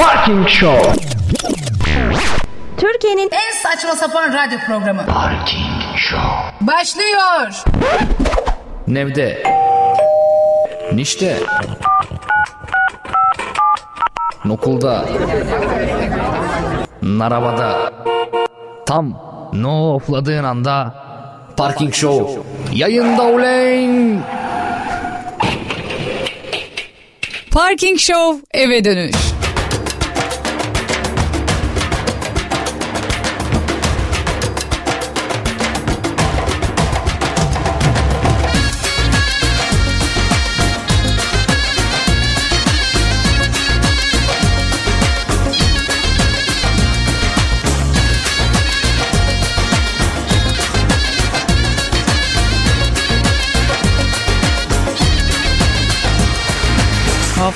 [0.00, 0.92] Parking Show.
[2.76, 5.06] Türkiye'nin En saçma sapan radyo programı.
[5.06, 6.30] Parking Show.
[6.60, 7.62] Başlıyor.
[8.86, 9.42] Nevde.
[10.92, 11.36] Nişte.
[14.44, 15.04] Nokulda.
[17.02, 17.92] Narabada.
[18.86, 19.12] Tam
[19.52, 20.94] no ofladığın anda
[21.56, 22.42] Parking Show
[22.72, 24.22] yayında uleyn.
[27.50, 29.16] Parking Show eve dönüş.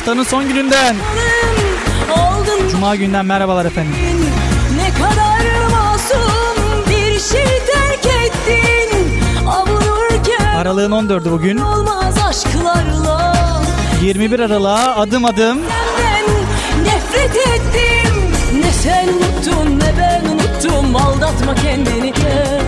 [0.04, 0.96] Haftanın son gününden.
[2.70, 3.94] Cuma günden merhabalar efendim.
[4.76, 11.56] ne kadar masum bir şey terk ettin Avunurken Aralığın 14'ü bugün.
[11.58, 13.34] olmaz aşklarla
[14.02, 16.24] 21 Aralık'a adım adım Senden
[16.84, 18.14] nefret ettim
[18.60, 22.60] Ne sen unuttun ne ben unuttum Aldatma kendini gel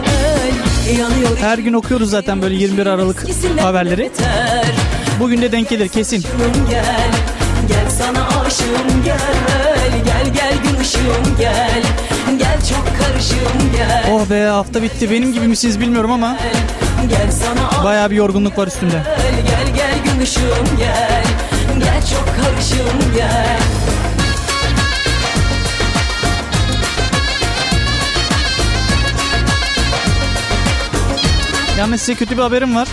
[1.40, 3.26] her gün okuyoruz zaten böyle 21 Aralık
[3.60, 4.10] haberleri.
[5.20, 6.24] Bugün de denk gelir kesin.
[6.70, 7.10] Gel
[14.12, 15.10] Oh be hafta bitti.
[15.10, 16.36] Benim gibi misiniz bilmiyorum ama
[17.84, 19.02] bayağı bir yorgunluk var üstümde.
[19.46, 21.24] gel Gel gel gün ışığım gel
[21.78, 23.58] Gel çok karışığım gel
[31.78, 32.88] Yalnız size kötü bir haberim var.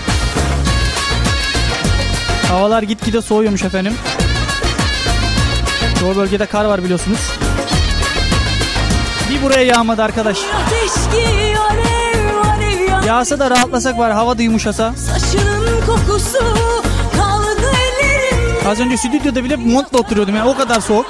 [2.48, 3.94] Havalar gitgide soğuyormuş efendim.
[6.00, 7.20] Çoğu bölgede kar var biliyorsunuz.
[9.44, 10.38] Buraya yağmadı arkadaş.
[13.08, 14.94] Yağsa da rahatlasak var hava da yumuşasa.
[14.96, 16.40] Saçının kokusu
[17.18, 21.06] kaldı ellerim Az önce stüdyoda bile montla oturuyordum yani o kadar soğuk.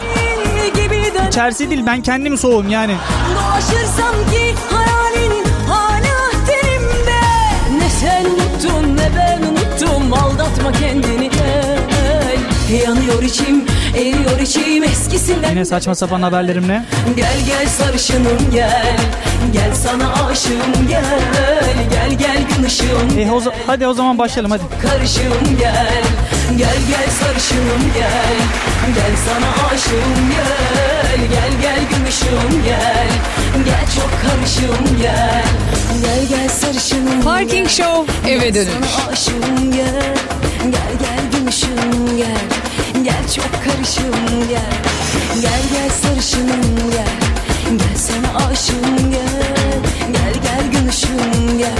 [1.27, 2.95] İçerisi değil ben kendim soğuğum yani.
[3.35, 7.21] Dolaşırsam ki hayalin hala terimde
[7.77, 11.79] Ne sen unuttun ne ben unuttum Aldatma kendini gel
[12.85, 13.65] Yanıyor içim
[13.97, 16.83] eriyor içim eskisinden Yine saçma sapan haberlerimle.
[17.15, 18.97] Gel gel sarışınım gel.
[19.53, 21.19] Gel sana aşığım gel.
[21.91, 24.63] Gel gel gün ışığım E, o hadi o zaman başlayalım hadi.
[24.81, 26.03] karışığım gel.
[26.57, 28.35] Gel gel sarışınım gel.
[28.95, 31.27] Gel sana aşığım gel.
[31.29, 33.07] Gel gel gün ışığım gel.
[33.65, 35.43] Gel çok karışığım gel.
[36.03, 38.67] Gel gel sarışınım Parking Show eve dönüş.
[38.73, 40.15] Sana aşığım gel.
[40.63, 42.37] Gel gel gün ışığım gel
[43.03, 44.61] Gel çok karışığım gel.
[45.41, 47.07] Gel gel sarışınım gel.
[47.77, 49.81] Gel sana aşığım gel.
[50.13, 51.73] Gel gel ışığım gel.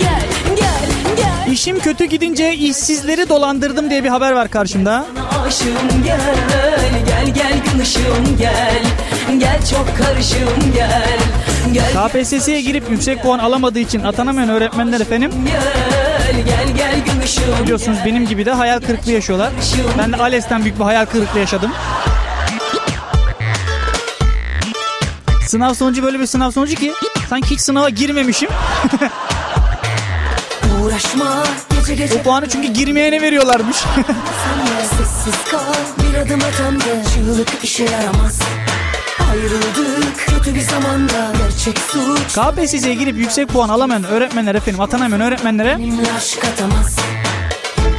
[0.00, 0.26] Gel
[0.56, 1.52] gel gel.
[1.52, 5.06] İşim kötü gidince işsizleri dolandırdım diye bir haber var karşımda.
[5.46, 6.20] Aşığım gel.
[7.06, 8.82] Gel gel ışığım gel.
[9.38, 11.18] Gel çok karışığım gel.
[11.72, 15.32] Gel KPSS'ye girip yüksek puan alamadığı için atanamayan öğretmenler efendim.
[15.46, 16.44] gel.
[16.46, 17.13] Gel gel
[17.62, 19.52] biliyorsunuz benim gibi de hayal kırıklığı yaşıyorlar.
[19.98, 21.72] Ben de ALES'ten büyük bir hayal kırıklığı yaşadım.
[25.46, 26.92] Sınav sonucu böyle bir sınav sonucu ki
[27.28, 28.48] sanki hiç sınava girmemişim.
[30.82, 31.44] Uğraşma
[31.80, 33.76] gece gece O puanı çünkü girmeyene veriyorlarmış.
[34.96, 35.58] Sessiz kal
[35.98, 38.38] bir adım atanda Çığlık işe yaramaz
[39.34, 45.78] Ayrıldık kötü bir zamanda Gerçek suç KPSS'ye girip yüksek puan alamayan öğretmenler efendim atanamayan öğretmenlere
[45.78, 46.96] benimle aşk atamaz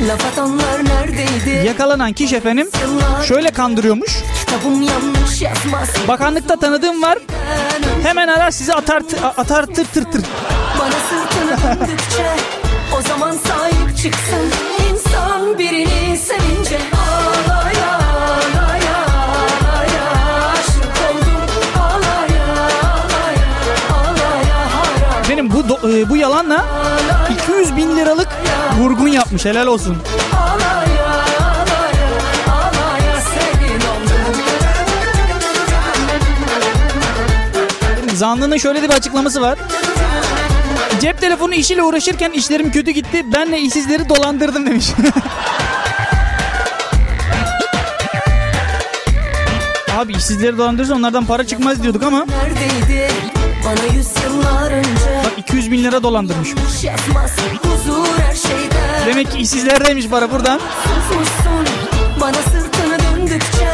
[0.08, 2.70] Laf atanlar neredeydi yakalanan kişi efendim
[3.28, 4.18] şöyle kandırıyormuş.
[4.40, 7.18] kitabım yanlış yazmaz Bakanlıkta tanıdığım var.
[8.04, 9.04] Hemen arar sizi atar
[9.38, 10.22] atar tır tır tır.
[10.80, 12.36] Bana sırtını döndükçe
[12.98, 14.52] O zaman sahip çıksın
[14.92, 17.55] insan birini sevince Ağlaya
[25.56, 26.66] bu do- e, bu yalanla
[27.44, 28.28] 200 bin liralık
[28.80, 29.98] vurgun yapmış helal olsun.
[38.14, 39.60] Zanlının şöyle bir açıklaması var.
[41.02, 43.26] Cep telefonu işiyle uğraşırken işlerim kötü gitti.
[43.34, 44.86] Benle işsizleri dolandırdım demiş.
[49.98, 53.12] Abi işsizleri dolandırırsa onlardan para çıkmaz diyorduk ama Neredeydi
[53.66, 55.15] bana yüz yıllar önce
[55.66, 56.50] 400 bin lira dolandırmış.
[59.06, 60.60] Demek ki işsizlerdeymiş para buradan.
[60.84, 61.66] Susursun,
[62.22, 63.70] bana sırtını döndükçe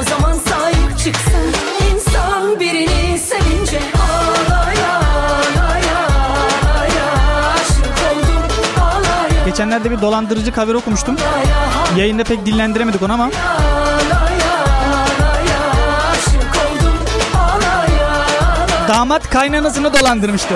[0.00, 1.52] o zaman sahip çıksın.
[1.94, 7.12] İnsan birini sevince ağlaya ağlaya ağlaya
[7.54, 8.42] aşık oldum
[8.80, 9.44] ağlaya.
[9.46, 11.16] Geçenlerde bir dolandırıcı haber okumuştum.
[11.96, 13.24] Yayında pek dillendiremedik onu ama.
[13.24, 13.93] Ağlaya,
[18.88, 20.54] Damat kaynanasını dolandırmıştı.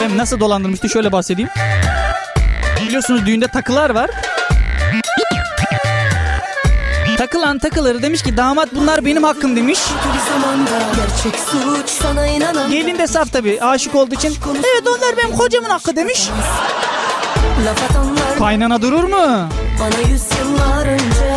[0.00, 1.50] Ben nasıl dolandırmıştı şöyle bahsedeyim.
[2.86, 4.10] Biliyorsunuz düğünde takılar var.
[7.18, 9.78] Takılan takıları demiş ki damat bunlar benim hakkım demiş.
[12.70, 14.36] Gelin de saf tabii aşık olduğu için.
[14.54, 16.28] Evet onlar benim kocamın hakkı demiş.
[17.66, 19.48] Laf atanlar Kaynana durur mu?
[19.80, 21.36] bana yüz yıllar önce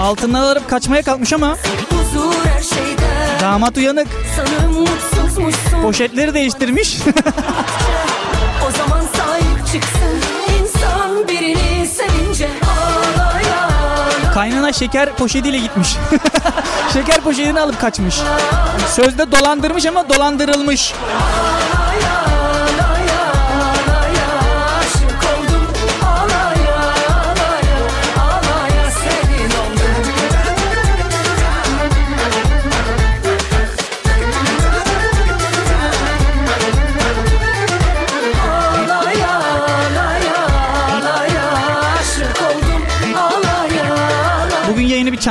[0.00, 1.56] Altından alıp kaçmaya kalkmış ama
[1.90, 4.08] Huzur her şeyde damat uyanık.
[4.36, 6.96] Sanırım mutsuzmuşsun Poşetleri değiştirmiş.
[8.68, 10.20] O zaman sahip çıksın
[10.60, 15.88] insan birini sevince ağlaya Kaynana şeker poşetiyle gitmiş.
[16.92, 18.14] şeker poşetini alıp kaçmış.
[18.94, 20.92] Sözde dolandırmış ama dolandırılmış.
[20.92, 22.31] ağlaya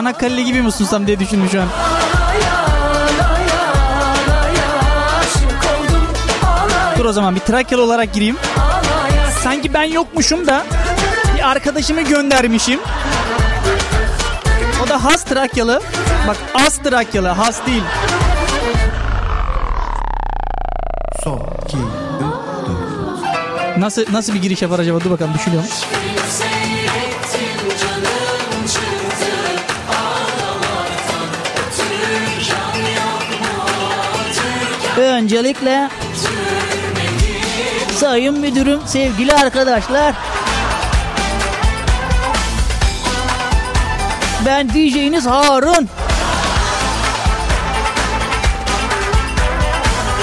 [0.01, 1.67] Bugün yayını bir Çanakkale gibi mi sunsam diye düşündüm şu an.
[6.97, 8.37] Dur o zaman bir Trakyalı olarak gireyim.
[9.43, 10.65] Sanki ben yokmuşum da
[11.37, 12.79] bir arkadaşımı göndermişim.
[14.85, 15.81] O da has Trakyalı.
[16.27, 17.83] Bak az Trakyalı, has değil.
[21.23, 21.77] Son, iki,
[23.77, 24.99] Nasıl nasıl bir giriş yapar acaba?
[24.99, 25.69] Dur bakalım düşünüyorum.
[35.11, 35.89] Öncelikle
[37.95, 40.15] Sayın Müdürüm, sevgili arkadaşlar.
[44.45, 45.87] Ben DJ'niz Harun.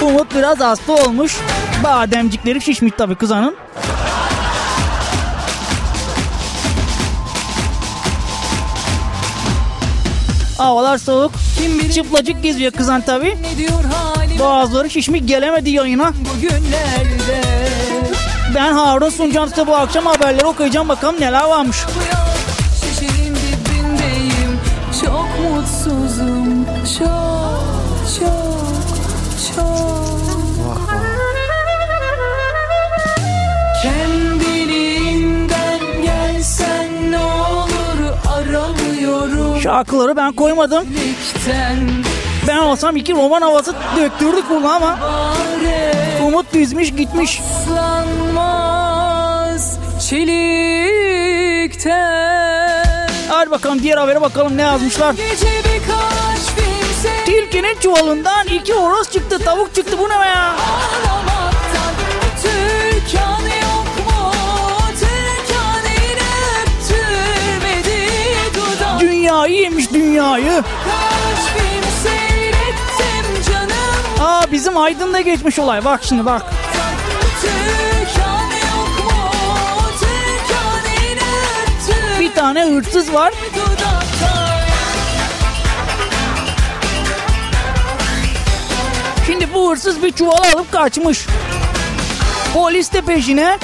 [0.02, 1.36] Umut biraz hasta olmuş.
[1.84, 3.56] Bademcikleri şişmiş tabii kızanın.
[10.58, 11.32] Havalar soğuk.
[11.94, 16.12] Çıplacık geziyor kızan halim Boğazları şişmiş gelemedi yayına.
[16.34, 17.42] bugünlerde
[18.54, 21.76] Ben Harun sunacağım size bu akşam haberleri okuyacağım bakalım neler varmış.
[22.80, 24.60] Şişenin dibindeyim
[25.04, 25.97] Çok mutsuzum
[39.68, 40.84] Şarkıları ben koymadım.
[42.48, 44.98] Ben olsam iki roman havası döktürdük bunu ama
[46.26, 47.42] Umut dizmiş gitmiş.
[50.08, 51.48] Çelikten
[53.28, 55.16] Hadi bakalım diğer habere bakalım ne yazmışlar.
[57.26, 60.54] Tilkinin çuvalından iki horoz çıktı tavuk çıktı bu ne be ya?
[60.54, 61.27] ağlamaktan
[69.38, 70.62] Dünyayı yemiş dünyayı.
[74.20, 76.42] Aa bizim Aydın'da geçmiş olay bak şimdi bak.
[82.20, 83.34] Bir tane hırsız var.
[89.26, 91.26] Şimdi bu hırsız bir çuval alıp kaçmış.
[92.54, 93.58] Polis de peşine.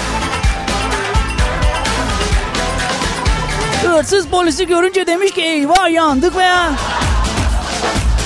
[3.84, 6.52] Hırsız polisi görünce demiş ki eyvah yandık be.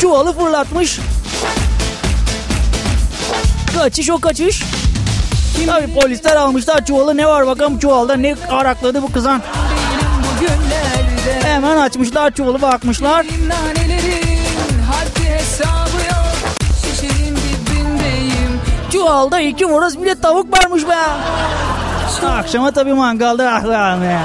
[0.01, 1.01] Çuvalı fırlatmış.
[3.77, 4.63] Kaçış o kaçış.
[5.67, 9.43] Tabii polisler almışlar çuvalı ne var bakalım çuvalda ne arakladı bu kızan.
[11.43, 13.27] Hemen açmışlar çuvalı bakmışlar.
[18.93, 20.97] Çuvalda iki horoz bir de tavuk varmış be.
[22.27, 24.19] Akşama tabii mangalda ah be.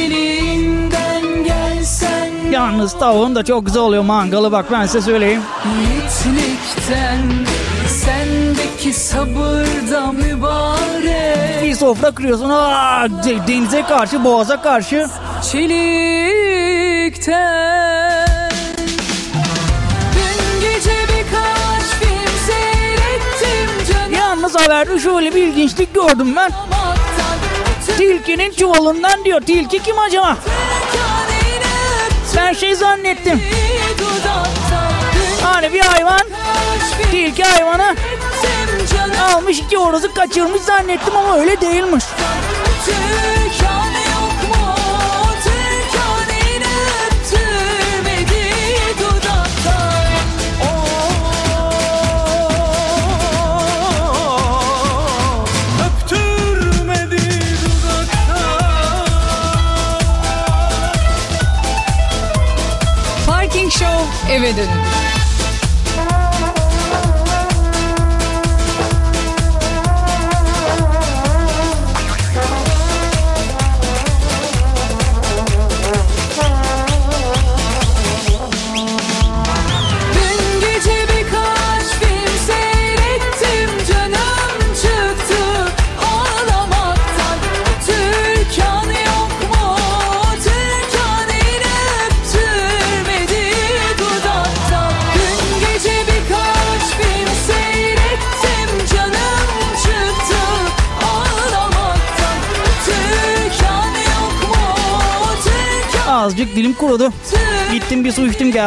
[0.00, 5.42] Kendiliğinden gelsen Yalnız tavuğun da çok güzel oluyor mangalı bak ben size söyleyeyim.
[5.64, 7.20] Yiğitlikten
[7.88, 15.06] Sendeki sabırda mübarek Bir sofra kırıyorsun aa, de- denize karşı boğaza karşı.
[15.52, 16.20] Çelikten
[20.14, 26.50] Dün gece birkaç film seyrettim canım Yalnız haberde şöyle bir ilginçlik gördüm ben.
[28.00, 29.40] Tilkinin çuvalından diyor.
[29.40, 30.36] Tilki kim acaba?
[32.36, 33.42] Ben şey zannettim.
[35.42, 36.20] Hani bir hayvan
[37.10, 37.96] tilki hayvanı
[39.22, 42.04] almış iki horozu kaçırmış zannettim ama öyle değilmiş.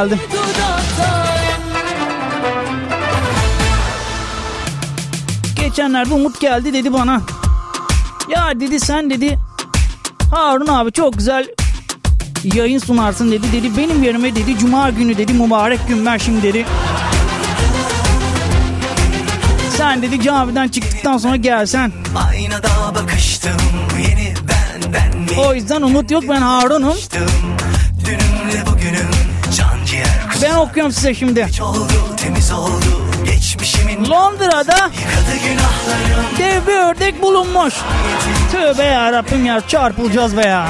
[0.03, 0.19] Geldim.
[5.55, 7.21] Geçenlerde Umut geldi dedi bana.
[8.29, 9.39] Ya dedi sen dedi
[10.31, 11.47] Harun abi çok güzel
[12.43, 13.51] yayın sunarsın dedi.
[13.51, 16.65] Dedi benim yerime dedi cuma günü dedi mübarek gün ben şimdi dedi.
[19.77, 21.91] Sen dedi camiden çıktıktan sonra gelsen.
[22.27, 23.51] Aynada bakıştım
[23.99, 26.97] yeni ben ben mi O yüzden Umut yok ben Harun'um.
[28.05, 29.22] Dünümle bugünüm
[30.43, 31.47] Ben okuyorum size şimdi.
[31.61, 34.89] oldu temiz oldu Geçmişimin Londra'da
[36.37, 37.73] dev bir ördek bulunmuş.
[38.51, 40.67] Tövbe ya Rabbim ya çarpılacağız be ya.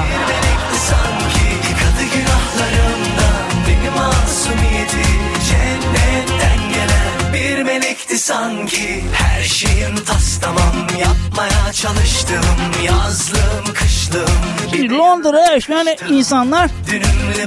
[7.65, 12.45] Melekti sanki her şeyin tas tamam Yapmaya çalıştım
[12.85, 14.29] yazlım kışlım
[14.71, 16.69] Şimdi Londra'ya yaşayan insanlar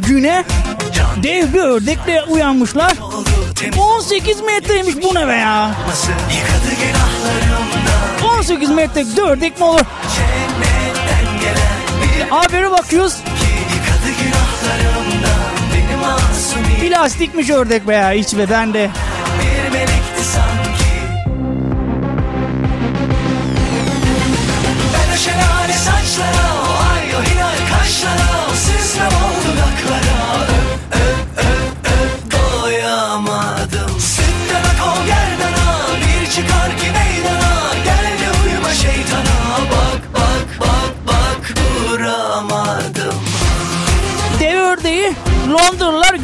[0.09, 0.45] güne
[1.23, 2.93] dev bir ördekle uyanmışlar.
[3.03, 5.71] oldu temiz 18 metreymiş bu ne be ya?
[5.83, 9.81] olması Yıkadı günahlarımdan 18 metre ördek mi olur?
[12.31, 13.17] Habere bakıyoruz.
[16.81, 18.91] Plastikmiş ördek be ya hiç be ben de.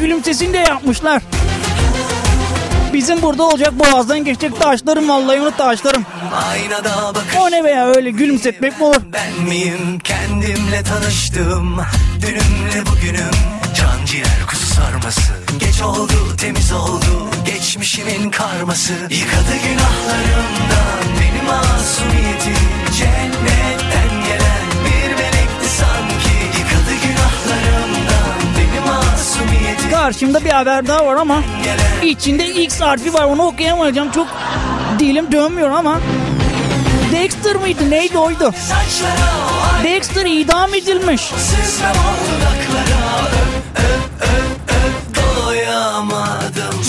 [0.03, 1.23] Londralılar gülümsesinde yapmışlar.
[2.93, 6.05] Bizim burada olacak boğazdan geçecek taşlarım vallahi onu taşlarım.
[7.41, 9.03] O ne be ya öyle gülümsetmek mi olur?
[9.13, 9.99] Ben miyim?
[10.05, 11.81] Kendimle tanıştım.
[12.23, 13.35] Dünümle bugünüm.
[13.77, 15.33] Can ciğer kuzu sarması.
[15.59, 17.31] Geç oldu temiz oldu.
[17.47, 18.93] Geçmişimin karması.
[18.93, 22.69] Yıkadı günahlarımdan beni masumiyetim
[22.99, 24.52] Cennetten gelen
[29.93, 31.43] Karşımda bir haber daha var ama
[32.03, 33.25] içinde X harfi var.
[33.25, 34.11] Onu okuyamayacağım.
[34.11, 34.27] Çok
[34.99, 36.01] dilim dönmüyor ama.
[37.13, 37.91] Dexter mıydı?
[37.91, 38.19] Neydi?
[38.19, 38.53] Oydu?
[39.85, 41.33] Dexter idam edilmiş.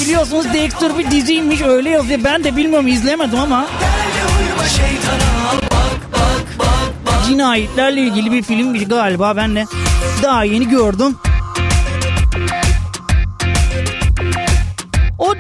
[0.02, 1.62] Biliyorsunuz Dexter bir diziymiş.
[1.62, 2.20] Öyle yazıyor.
[2.24, 2.88] Ben de bilmiyorum.
[2.88, 3.66] İzlemedim ama.
[7.28, 9.38] Cinayetlerle ilgili bir filmmiş galiba.
[9.38, 9.66] Ben de
[10.24, 11.18] daha yeni gördüm.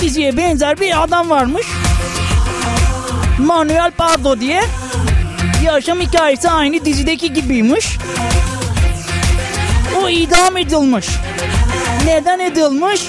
[0.03, 1.67] O diziye benzer bir adam varmış.
[3.39, 4.63] Manuel Pardo diye.
[5.63, 7.97] Yaşam hikayesi aynı dizideki gibiymiş.
[10.01, 11.07] O idam edilmiş.
[12.05, 13.01] Neden edilmiş?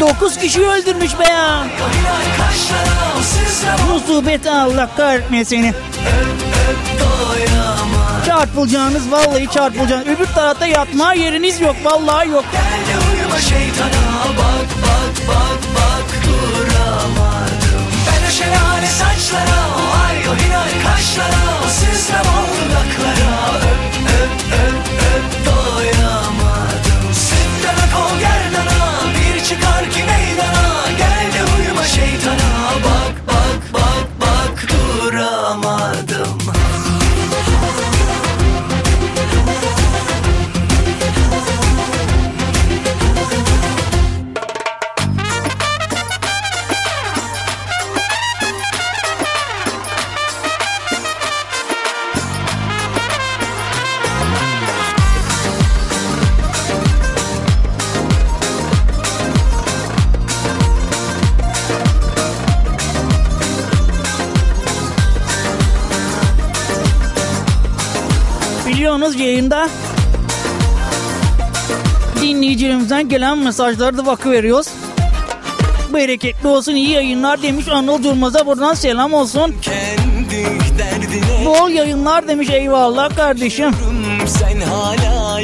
[0.00, 1.66] 9 kişi öldürmüş be ya.
[3.90, 5.74] Musibet Allah kahretmesin seni.
[7.00, 10.06] doyama Çarpılacağınız vallahi çarpılacağınız.
[10.06, 12.44] Öbür tarafta yatma yeriniz yok vallahi yok.
[13.48, 16.08] Şeytana bak bak bak bak.
[16.24, 17.84] Duramadım.
[18.06, 21.60] Ben o şelale saçlara o ay o hilal kaşlara
[73.10, 74.68] gelen mesajlara da bakıveriyoruz.
[75.94, 79.54] Bereketli olsun iyi yayınlar demiş Anıl Durmaz'a buradan selam olsun.
[81.46, 83.74] Bol yayınlar demiş eyvallah kardeşim.
[84.26, 85.40] Sen hala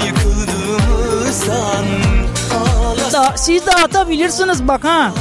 [3.13, 5.13] Da, siz de atabilirsiniz bak ha.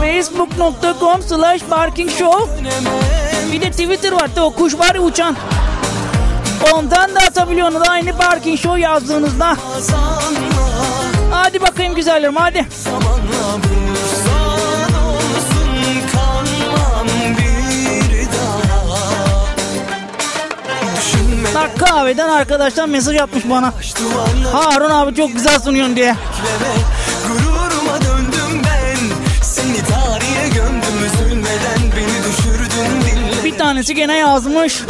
[0.00, 2.64] Facebook.com slash parking show.
[3.52, 5.36] Bir de Twitter var o kuş var ya uçan.
[6.72, 9.56] Ondan da atabiliyorsunuz aynı parking show yazdığınızda.
[9.80, 10.15] sanma
[11.46, 12.66] Hadi bakayım güzellerim hadi.
[12.70, 13.54] Zamanla
[15.06, 15.70] olsun
[17.38, 18.64] bir daha
[21.54, 23.72] Bak kahveden arkadaşlar mesaj atmış bana.
[24.52, 26.14] Harun abi çok güzel sunuyorsun diye.
[26.14, 26.74] bekleme
[27.28, 28.98] Gururuma döndüm ben
[29.42, 34.82] Seni tarihe gömdüm üzülmeden Beni düşürdün dille Bir tanesi gene yazmış.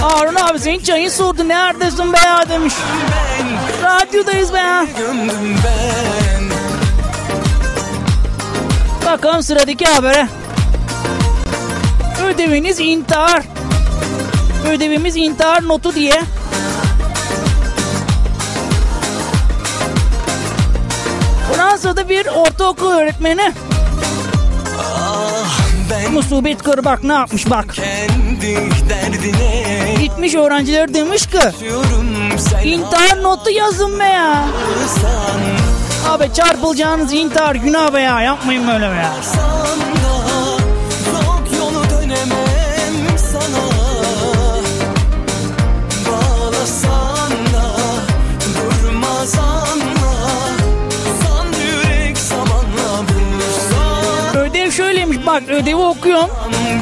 [0.00, 2.18] Harun abi senin çayın soğudu neredesin be
[2.48, 2.74] demiş.
[3.12, 3.29] ben
[3.82, 4.86] Radyodayız be
[9.06, 10.28] Bakalım sıradaki habere.
[12.24, 13.42] Ödeviniz intihar.
[14.70, 16.22] Ödevimiz intihar notu diye.
[21.52, 23.52] Fransa'da bir ortaokul öğretmeni
[26.08, 27.74] musibet kır bak ne yapmış bak.
[30.00, 31.38] Gitmiş öğrenciler demiş ki
[32.64, 34.44] intihar notu yazın be ya.
[36.08, 39.12] Abi çarpılacağınız intihar günah be ya yapmayın böyle be ya.
[55.30, 56.30] Bak ödevi okuyorum.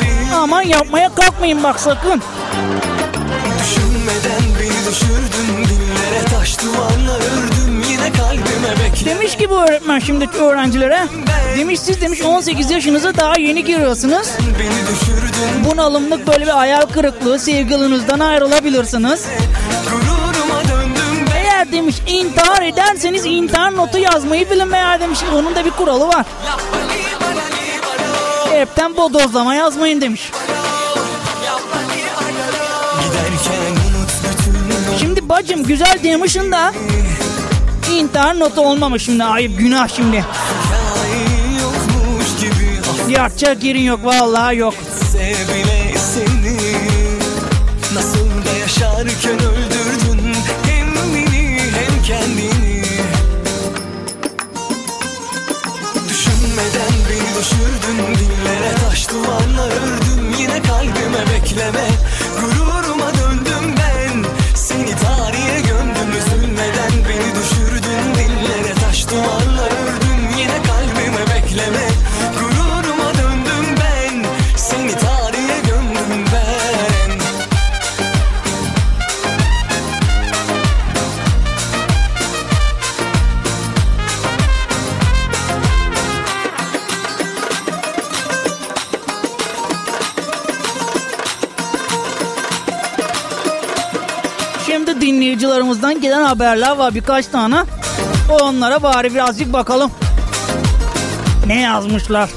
[0.01, 2.23] Bir Aman yapmaya kalkmayın bak sakın.
[3.61, 10.29] düşünmeden beni düşürdün Dillere taş duvarla ördüm Yine kalbime bekle Demiş ki bu öğretmen şimdi
[10.39, 11.07] öğrencilere.
[11.59, 14.29] Demiş siz demiş 18 yaşınıza daha yeni giriyorsunuz.
[15.71, 19.27] Bunalımlık böyle bir hayal kırıklığı sevgilinizden ayrılabilirsiniz.
[21.37, 26.27] Eğer demiş intihar ederseniz intihar notu yazmayı bilin veya demiş onun da bir kuralı var.
[28.59, 30.31] Hepten bodozlama yazmayın demiş.
[35.01, 36.73] Şimdi bacım güzel demişin da
[37.93, 40.25] intihar notu olmamış şimdi ayıp günah şimdi.
[43.09, 44.75] Yatacak yerin yok vallahi yok.
[45.13, 46.57] Seni
[47.95, 52.83] Nasıl da yaşarken öldürdün Hem beni hem kendini
[56.09, 57.78] Düşünmeden beni Dillere
[58.89, 61.89] taş duvarla ördüm Yine kalbime bekleme
[95.69, 97.65] dinleyicilerimizden gelen haberler var birkaç tane.
[98.41, 99.91] Onlara bari birazcık bakalım.
[101.47, 102.31] Ne yazmışlar?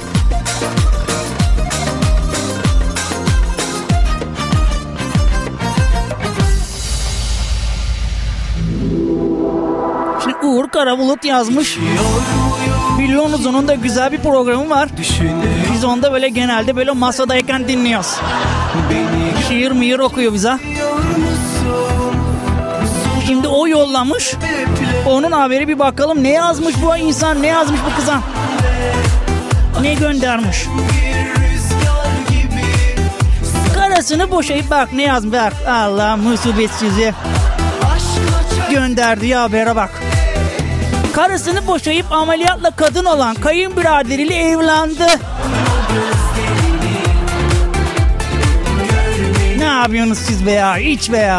[10.23, 11.77] Şimdi Uğur Karabulut yazmış.
[12.99, 14.89] Biliyorsunuz onun da güzel bir programı var.
[15.73, 18.15] Biz onda böyle genelde böyle masadayken dinliyoruz.
[19.47, 20.57] Şiir miyir okuyor bize.
[23.31, 24.35] Şimdi o yollamış.
[25.05, 28.21] Onun haberi bir bakalım ne yazmış bu insan ne yazmış bu kıza.
[29.81, 30.65] Ne göndermiş.
[33.75, 35.53] Karısını boşayıp bak ne yazmış bak.
[35.67, 37.13] Allah musibet sizi.
[38.71, 40.01] Gönderdiği habere bak.
[41.13, 45.07] Karısını boşayıp ameliyatla kadın olan kayınbiraderiyle evlendi.
[49.57, 50.77] Ne yapıyorsunuz siz be ya?
[50.77, 51.33] Hiç be.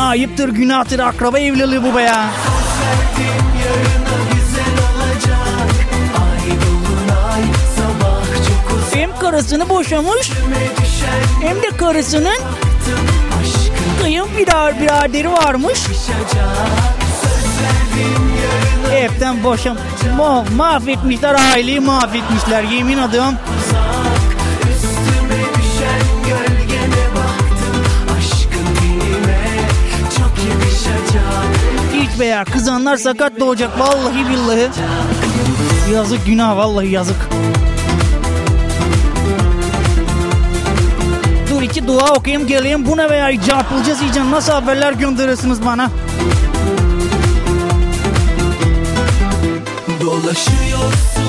[0.00, 2.30] Ayıptır, günahtır, akraba evliliği bu be ya.
[8.94, 10.30] Hem karısını boşamış
[11.42, 12.38] hem de karısının
[14.02, 15.78] kayınbirar biraderi varmış.
[18.90, 19.76] Hepten boşam
[20.16, 23.34] ma mahvetmişler aileyi mahvetmişler yemin ediyorum.
[32.20, 32.44] Be ya.
[32.44, 34.68] Kızanlar sakat doğacak vallahi billahi.
[35.94, 37.16] Yazık günah vallahi yazık.
[41.50, 42.86] Dur iki dua okuyayım geleyim.
[42.86, 43.42] Bu ne be ya?
[43.42, 44.30] Çarpılacağız iyice.
[44.30, 45.90] Nasıl haberler gönderiyorsunuz bana?
[50.00, 51.19] Dolaşıyorsun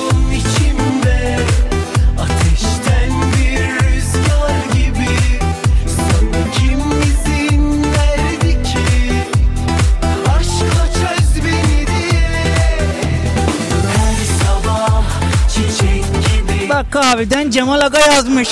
[16.82, 18.50] Bak kahveden Cemal Aga yazmış.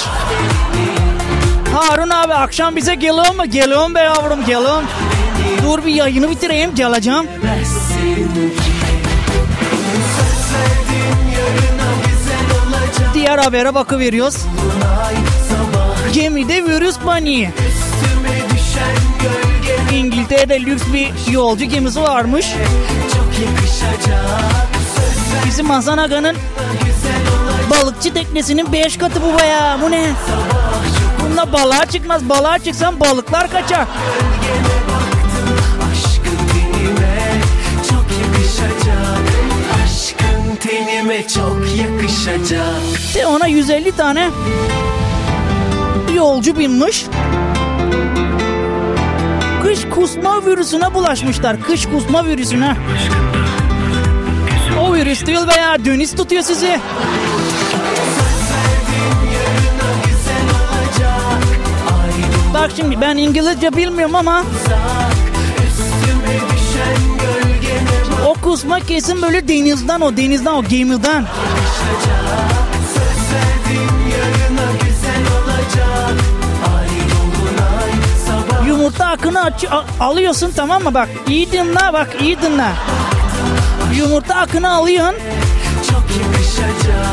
[1.73, 3.45] Harun abi akşam bize geliyor mu?
[3.45, 4.83] Geliyorum be yavrum geliyorum.
[5.63, 7.27] Dur bir yayını bitireyim geleceğim.
[13.13, 14.37] Diğer habere bakıveriyoruz.
[16.13, 17.49] Gemide virüs paniği.
[19.93, 22.45] İngiltere'de lüks bir yolcu gemisi varmış.
[25.45, 26.35] Bizim Hasan Aga'nın
[27.81, 29.77] balıkçı teknesinin 5 katı bu baya.
[29.81, 30.11] Bu ne?
[31.21, 32.29] Bunda balığa çıkmaz.
[32.29, 33.87] Balığa çıksan balıklar kaçar.
[40.59, 42.81] Tenime çok yakışacak
[43.15, 44.29] De ona 150 tane
[46.15, 47.05] yolcu binmiş.
[49.63, 51.61] Kış kusma virüsüne bulaşmışlar.
[51.61, 52.75] Kış kusma virüsüne.
[54.81, 56.79] O virüs değil veya dönis tutuyor sizi.
[62.60, 64.43] Bak şimdi ben İngilizce bilmiyorum ama
[68.28, 71.26] o kusma kesin böyle denizden o denizden o gemiden.
[78.67, 79.65] Yumurta akını aç,
[80.00, 82.69] alıyorsun tamam mı bak iyi dinle bak iyi dinle.
[83.98, 85.15] Yumurta akını alıyorsun
[85.91, 87.06] çok yakışacak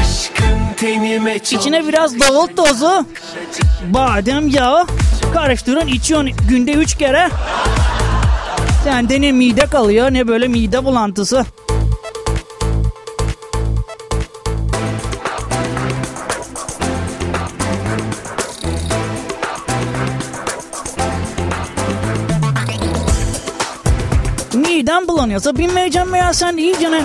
[0.00, 3.06] Aşkın tenime çok içine biraz davul tozu
[3.86, 4.86] badem yağı
[5.34, 7.28] karıştırın içiyorsun günde üç kere.
[8.84, 11.46] Sende ne mide kalıyor ne böyle mide bulantısı.
[24.54, 27.02] Miden bulanıyorsa binmeyeceğim ya sen iyicene.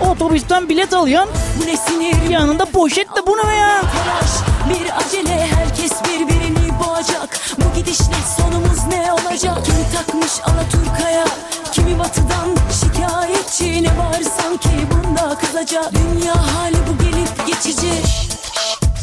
[0.00, 1.39] Otobüsten bilet alıyorsun.
[1.58, 3.80] Bu ne sinir Yanında poşet de bu ne ya?
[3.80, 4.30] telaş
[4.68, 11.24] Bir acele herkes birbirini boğacak Bu gidişle sonumuz ne olacak Kimi takmış Alaturka'ya
[11.72, 12.48] Kimi batıdan
[12.80, 17.92] şikayetçi Ne var sanki bunda kızacak Dünya hali bu gelip geçici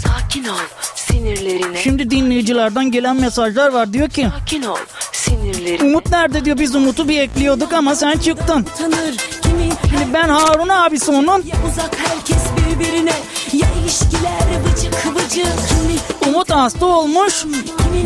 [0.03, 0.57] Sakin ol
[0.95, 1.77] sinirlerine.
[1.81, 3.93] Şimdi dinleyicilerden gelen mesajlar var.
[3.93, 4.77] Diyor ki Sakin ol
[5.11, 5.87] sinirlerine.
[5.87, 8.65] Umut nerede diyor biz Umut'u bir ekliyorduk ama sen çıktın.
[8.77, 9.15] Tanır
[9.89, 11.37] Şimdi ben Harun abisi onun.
[11.37, 13.13] ya uzak herkes birbirine
[13.53, 17.45] Ya ilişkiler vıcık vıcık Kimi Umut hasta olmuş.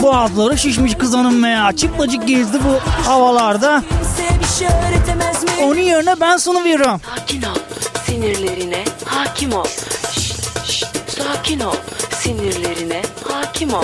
[0.01, 1.71] Boğazları şişmiş kız hanım ya.
[1.77, 3.83] Çıplacık gezdi bu havalarda.
[5.57, 5.65] şey?
[5.65, 7.01] Onun yerine ben sunuyorum.
[7.15, 7.55] Sakin ol
[8.05, 9.65] sinirlerine hakim ol.
[10.11, 11.75] Şşt, şşt, sakin ol
[12.19, 13.83] sinirlerine hakim ol.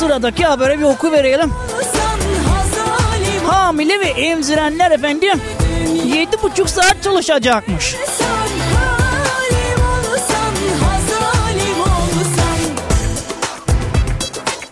[0.00, 1.52] Sıradaki habere bir oku verelim.
[3.46, 5.40] Hamile ve emzirenler efendim
[6.06, 7.96] 7,5 saat çalışacakmış.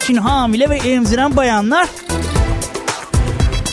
[0.07, 1.89] Şimdi hamile ve emziren bayanlar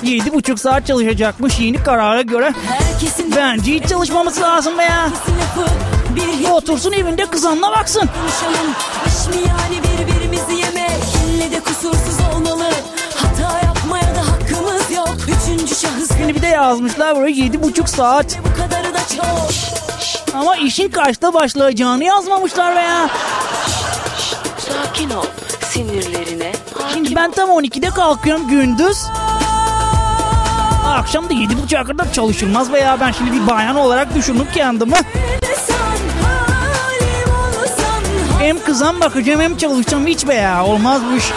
[0.04, 2.54] 7,5 saat çalışacakmış yeni karara göre.
[2.68, 5.04] Herkesin Bence hiç çalışmaması lazım be ya.
[5.04, 5.86] lafı
[6.52, 8.10] Otursun evinde kızanına baksın.
[8.22, 8.76] konuşalım
[9.48, 10.85] yani birbirimizi İlle
[11.52, 12.70] de kusursuz olmalı
[13.16, 18.38] Hata yapmaya da hakkımız yok Üçüncü şahıs Şimdi bir de yazmışlar böyle 7,5 saat.
[18.46, 19.50] bu kadarı da çok
[20.36, 23.10] Ama işin kaçta başlayacağını yazmamışlar be ya.
[24.58, 25.26] Sakin ol
[25.70, 26.52] sinirlerine
[26.94, 28.98] Şimdi ben tam 12'de kalkıyorum gündüz.
[30.88, 32.98] Akşam da 7.30'a kadar çalışılmaz be ya.
[33.00, 34.96] Ben şimdi bir bayan olarak düşündüm kendimi.
[38.46, 40.66] Hem kızan bakacağım hem çalışacağım hiç be ya.
[40.66, 41.32] Olmaz bu iş.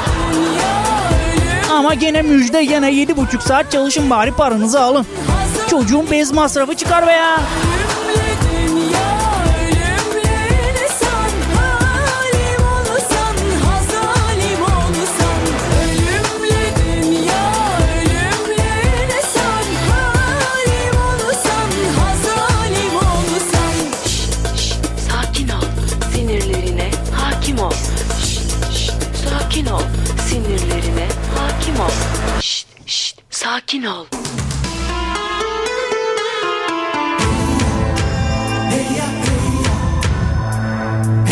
[1.73, 5.07] Ama gene müjde gene 7,5 saat çalışın bari paranızı alın.
[5.71, 7.41] Çocuğun bez masrafı çıkar be ya.
[33.49, 34.07] Sakin ol.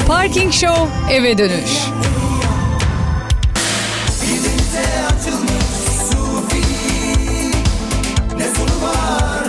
[0.08, 1.70] Parking Show eve dönüş.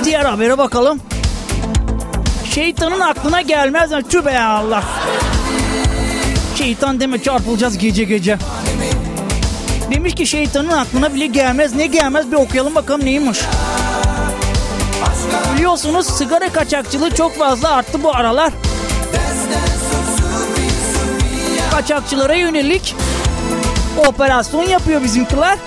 [0.03, 0.99] Diğer habere bakalım.
[2.53, 4.03] Şeytanın aklına gelmez mi?
[4.09, 4.83] Tübe ya Allah.
[6.55, 8.37] Şeytan deme çarpılacağız gece gece.
[10.07, 11.75] Demiş ki şeytanın aklına bile gelmez.
[11.75, 13.39] Ne gelmez bir okuyalım bakalım neymiş.
[15.55, 18.53] Biliyorsunuz sigara kaçakçılığı çok fazla arttı bu aralar.
[21.71, 22.95] Kaçakçılara yönelik
[24.07, 25.57] operasyon yapıyor bizimkiler.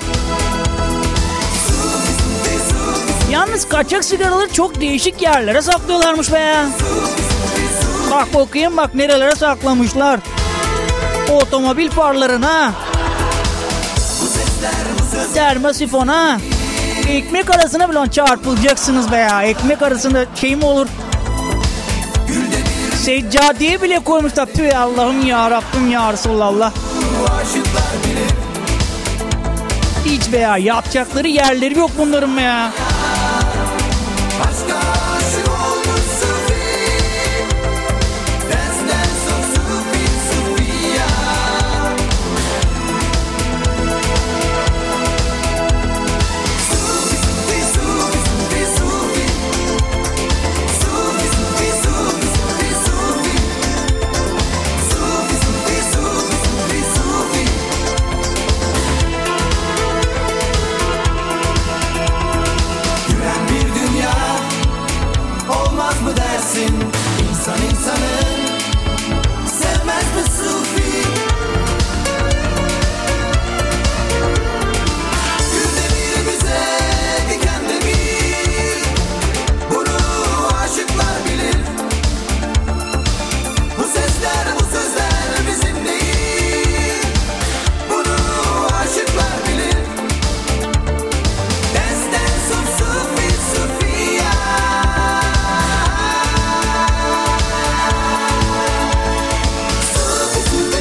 [3.30, 6.64] Yalnız kaçak sigaraları çok değişik yerlere saklıyorlarmış be.
[8.10, 10.20] Bak bakayım bak nerelere saklamışlar.
[11.30, 12.72] Otomobil farlarına.
[15.34, 16.38] Termosifona.
[17.08, 19.42] Ekmek arasına bile çarpılacaksınız be ya.
[19.42, 20.86] Ekmek arasında şey mi olur?
[23.04, 24.46] Seccadeye bile koymuşlar.
[24.46, 26.72] Tüh Allah'ım ya Rabbim ya Resulallah.
[30.04, 32.70] Hiç be ya yapacakları yerleri yok bunların ya.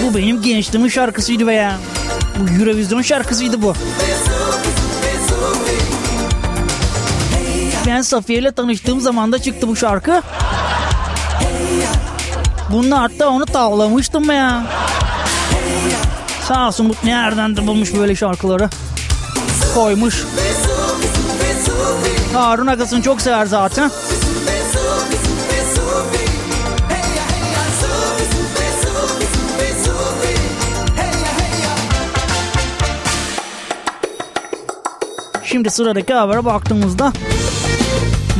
[0.09, 1.77] Bu benim gençliğimin şarkısıydı be ya.
[2.39, 3.73] Bu Eurovision şarkısıydı bu.
[7.87, 10.21] Ben Safiye ile tanıştığım zaman da çıktı bu şarkı.
[12.71, 14.63] Bununla hatta onu tavlamıştım ya.
[16.47, 18.69] Sağ olsun bu nereden de bulmuş böyle şarkıları.
[19.75, 20.25] Koymuş.
[22.33, 23.91] Harun Akas'ın çok sever zaten.
[35.51, 37.13] Şimdi sıradaki habere baktığımızda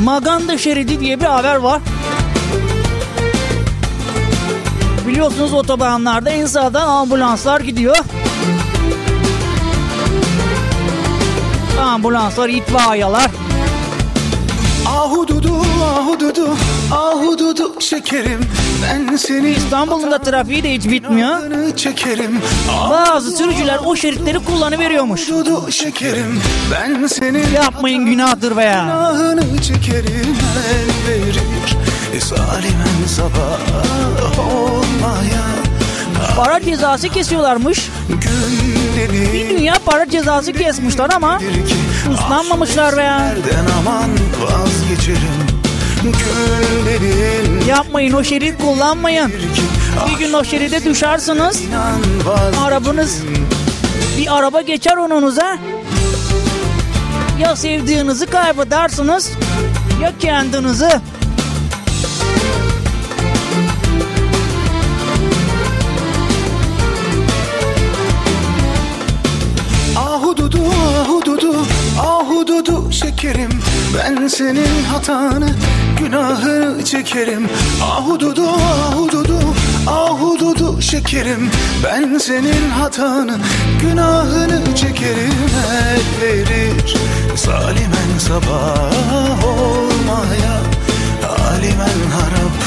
[0.04, 1.82] Maganda şeridi diye bir haber var.
[5.08, 7.98] Biliyorsunuz otobanlarda en sağdan ambulanslar gidiyor.
[11.82, 13.32] Ambulanslar, itfaiyeler.
[14.88, 16.48] Ahududu ahududu
[16.92, 18.40] ahududu şekerim
[18.84, 21.40] ben seni İstanbul'un da trafiği de hiç bitmiyor.
[21.76, 22.42] Çekerim
[22.90, 25.30] Bazı sürücüler o şeritleri kullanıveriyormuş.
[25.30, 28.82] Ahududu şekerim ben senin Yapmayın günahtır be ya.
[28.84, 30.38] Günahını çekerim
[30.70, 31.40] el verir
[32.22, 35.50] Salimen sabah olmaya
[36.36, 37.90] Para cezası kesiyorlarmış.
[39.34, 41.40] Bir dünya para cezası kesmişler ama
[42.14, 43.20] uslanmamışlar be ya.
[43.20, 44.10] Nereden aman
[44.42, 45.59] vazgeçerim
[47.68, 49.32] Yapmayın o şerit kullanmayın.
[50.12, 51.64] Bir gün o şeride düşersiniz.
[52.66, 53.24] Arabanız
[54.18, 55.58] bir araba geçer onunuza.
[57.40, 59.32] Ya sevdiğinizi kaybedersiniz
[60.02, 60.90] ya kendinizi.
[73.00, 73.50] Şekerim.
[73.98, 75.50] Ben senin hatanı
[76.00, 77.50] günahını çekerim.
[77.84, 79.40] Ahududu ahududu
[79.88, 81.50] ahududu şekerim.
[81.84, 83.38] Ben senin hatanı
[83.82, 85.34] günahını çekerim.
[85.72, 86.98] El verir
[87.36, 90.56] salimen sabah olmaya.
[91.52, 92.60] Alimen harap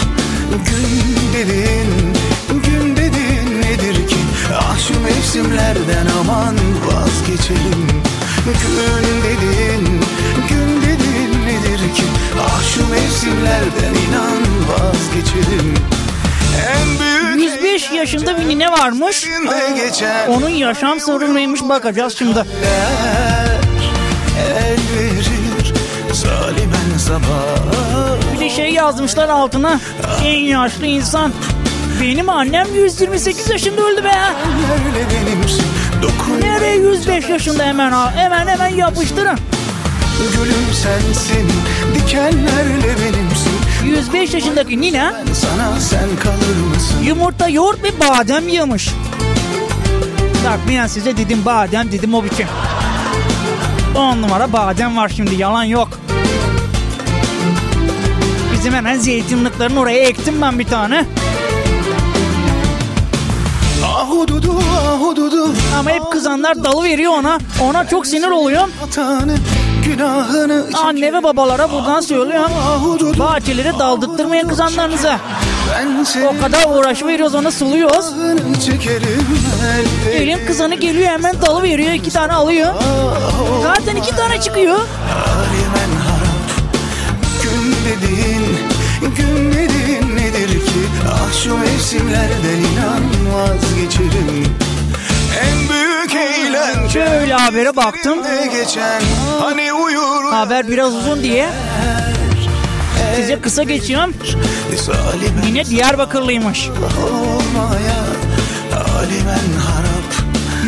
[0.50, 2.12] gün dedin
[2.50, 3.62] gün dedin.
[3.62, 4.16] Nedir ki?
[4.54, 8.11] Ah şu mevsimlerden aman vazgeçelim
[8.44, 10.00] Gün dedin,
[10.48, 12.02] gün dedin nedir ki
[12.40, 15.74] Ah şu mevsimlerden inan vazgeçelim
[16.72, 16.98] En
[17.36, 19.28] büyük 105 yaşında bir nine varmış.
[19.76, 22.44] geçen Onun yaşam sırrı neymiş bakacağız şimdi.
[28.34, 29.80] Bir de şey yazmışlar altına.
[30.24, 31.32] En yaşlı insan.
[32.00, 34.14] Benim annem 128 yaşında öldü be.
[34.74, 35.64] Öyle benimsin
[36.40, 38.12] Nereye 105 yaşında hemen ha?
[38.16, 39.38] Hemen hemen yapıştırın.
[40.32, 41.52] Gülüm sensin
[41.94, 43.52] dikenlerle benimsin
[43.84, 48.88] 105 yaşındaki Ben sana sen kalır mısın yumurta, yoğurt ve badem yemiş.
[50.44, 52.46] Bak ben size dedim badem dedim o biçim.
[53.94, 55.88] 10 numara badem var şimdi yalan yok.
[58.52, 61.04] Bizim hemen zeytinliklerin oraya ektim ben bir tane.
[64.02, 64.52] Ahududu
[64.88, 67.38] ahududu Ama hep kızanlar dalı veriyor ona.
[67.62, 68.68] Ona çok sinir oluyor.
[68.80, 69.34] Hatanı
[69.84, 72.50] günahını Anne ve babalara buradan söylüyorum.
[73.18, 75.18] Bahçeleri daldırtmayın kızanlarınıza.
[76.26, 78.06] O kadar uğraş veriyoruz ona suluyoruz.
[78.14, 79.26] günahını çekerim
[80.06, 82.74] el Elin kızanı geliyor hemen dalı veriyor iki tane alıyor.
[83.62, 84.78] Zaten iki tane çıkıyor.
[87.42, 88.42] Gün dediğin
[89.16, 90.80] Gün dediğin nedir ki
[91.12, 94.46] Ah şu mevsimlerden inan vazgeçerim
[95.42, 98.18] En büyük eğlence Şöyle habere baktım.
[98.52, 99.02] geçen
[99.40, 101.48] Hani uyur Haber biraz uzun diye.
[103.16, 104.14] Size kısa geçiyorum.
[105.46, 106.68] Yine Diyarbakırlıymış.
[106.68, 108.04] olmaya
[108.70, 110.12] Halimen harap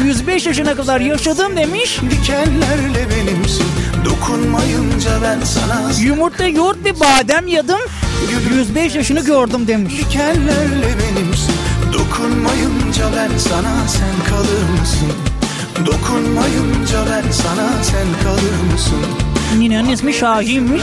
[0.05, 1.98] 105 yaşına kadar yaşadım demiş.
[2.11, 3.66] Dikenlerle benimsin
[4.05, 7.79] Dokunmayınca ben sana Yumurta, yoğurt ve badem yedim.
[8.57, 9.94] 105 yaşını gördüm demiş.
[9.98, 11.13] Dikenlerle benimsin
[13.05, 15.12] Dokunmayınca ben sana sen kalır mısın
[15.87, 18.99] Dokunmayınca ben sana sen kalır mısın
[19.59, 20.83] Ninenin ismi Şahin'miş.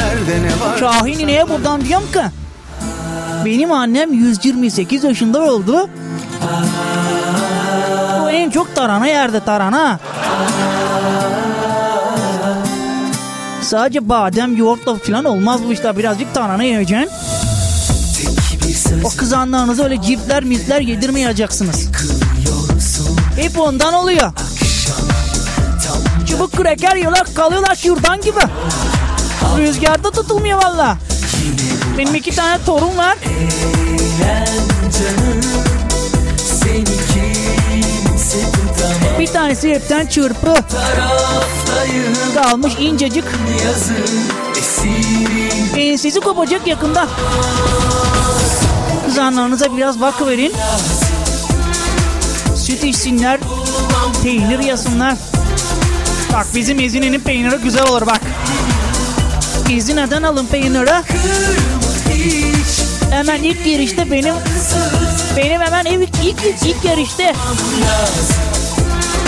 [0.80, 2.20] Şahin nineye buradan diyorum ki.
[3.46, 5.90] Benim annem 128 yaşında oldu.
[8.24, 10.00] O en çok tarhana yerde tarhana.
[13.62, 15.98] Sadece badem, yoğurtla falan olmaz bu işte.
[15.98, 17.10] Birazcık tarhana yiyeceksin.
[19.04, 21.88] O kızanlarınızı öyle cipler mipler yedirmeyeceksiniz.
[23.36, 24.32] Hep ondan oluyor.
[26.30, 28.40] Çubuk kreker yiyorlar kalıyorlar şuradan gibi.
[29.58, 30.98] Rüzgarda tutulmuyor valla.
[31.98, 33.18] Benim iki tane torun var.
[39.20, 40.56] Bir tanesi hepten çırpı.
[42.36, 43.24] Kalmış incecik.
[45.78, 47.08] Ensesi kopacak yakında.
[49.12, 50.54] Kızanlarınıza biraz bakıverin.
[52.56, 53.40] Süt içsinler.
[54.24, 55.16] Peynir yasınlar.
[56.34, 58.22] Bak bizim Ezine'nin peyniri güzel olur bak.
[59.72, 61.04] Ezine'den alın peyniri.
[63.12, 64.36] Hemen ilk girişte benim
[65.38, 67.34] benim hemen ilk ilk ilk, ilk girişte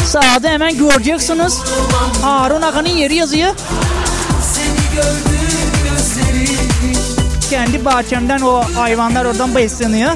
[0.05, 1.61] sağda hemen göreceksiniz.
[2.21, 3.55] Harun Aka'nın yeri yazıyor.
[7.53, 10.11] Kendi bahçemden o hayvanlar oradan besleniyor.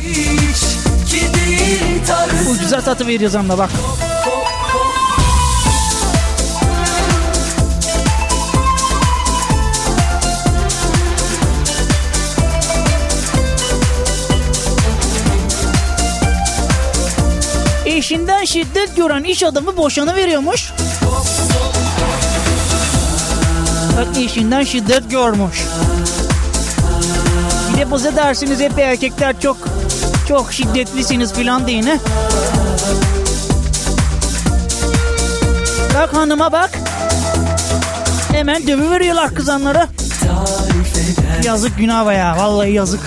[2.51, 3.69] Ucuza satı veriyoruz hem de bak.
[17.85, 20.71] Eşinden şiddet gören iş adamı boşanı veriyormuş.
[23.97, 25.65] Bak eşinden şiddet görmüş.
[27.95, 29.57] Bize dersiniz hep erkekler çok
[30.27, 31.99] çok şiddetlisiniz filan diye ne?
[35.95, 36.69] Bak hanıma bak.
[38.31, 39.87] Hemen dövüveriyorlar kızanları.
[41.43, 42.37] Yazık günah be ya.
[42.37, 42.99] Vallahi yazık.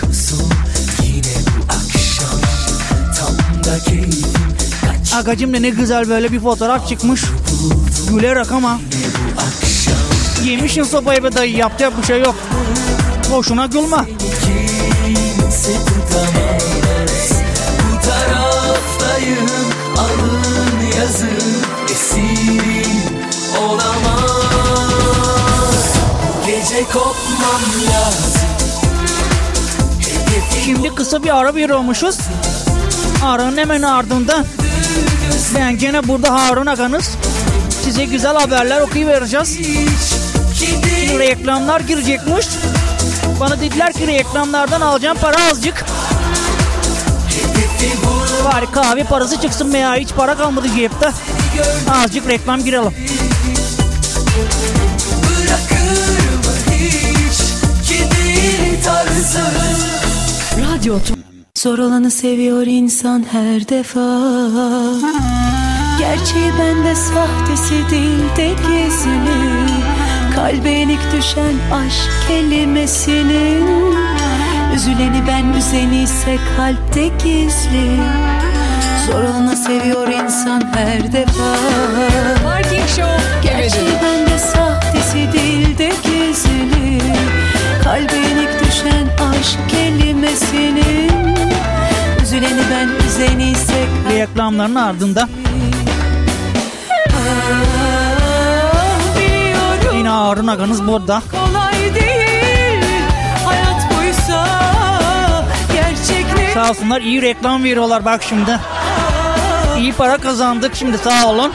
[5.16, 7.22] Agacım da ne güzel böyle bir fotoğraf çıkmış.
[8.11, 8.81] Gülerek ama.
[10.45, 11.57] Yemişin sopayı be dayı.
[11.57, 12.35] Yapacak bir şey yok.
[13.31, 13.97] Boşuna gülme.
[15.61, 15.69] Bu
[18.03, 19.47] taraftayım
[19.99, 23.03] alın yazın esirim
[23.63, 25.01] olamaz
[26.47, 28.41] Gece kopmam lazım
[30.65, 32.19] Şimdi kısa bir ara veriyormuşuz.
[33.25, 34.45] Aranın hemen ardından
[35.55, 37.11] ben gene burada Harun Aganız.
[37.85, 39.59] Size güzel haberler okuyuvereceğiz.
[40.55, 42.47] Şimdi reklamlar girecekmiş.
[43.41, 45.84] Bana dediler ki reklamlardan alacağım para azıcık.
[48.45, 51.11] Bari kahve parası çıksın veya hiç para kalmadı cepte.
[51.91, 52.93] Azıcık reklam girelim.
[60.59, 60.99] Radyo
[61.59, 64.01] Zor olanı seviyor insan her defa
[65.99, 69.70] Gerçeği bende sahtesi değil de gizli
[70.41, 73.95] Kalbe yenik düşen aşk kelimesinin
[74.74, 78.01] Üzüleni ben üzeni ise kalpte gizli.
[79.07, 81.57] Zor olanı seviyor insan her defa.
[82.45, 83.72] Parking Show dönüş.
[84.03, 86.99] bende sahtesi değil de gizli.
[87.84, 91.36] Kalbe yenik düşen aşk kelimesinin
[92.22, 95.28] Üzüleni ben üzeni ise Ve reklamların ardında.
[97.09, 98.10] Ah,
[100.11, 101.23] Harun Aganız burada.
[101.31, 102.85] kolay değil
[103.45, 104.47] Hayat buysa
[105.73, 108.59] gerçek Sağ olsunlar iyi reklam veriyorlar bak şimdi.
[109.79, 111.53] İyi para kazandık şimdi sağ olun.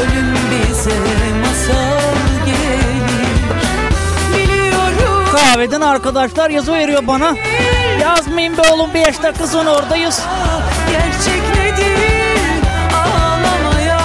[0.00, 0.90] Ölüm bize
[1.40, 3.42] masal gelir
[4.36, 7.36] Biliyorum Kahveden arkadaşlar yazı veriyor bana.
[8.00, 10.20] Yazmayın be oğlum 5 dakika sonra oradayız.
[10.90, 11.98] gerçek nedir
[12.94, 13.98] Ağlamaya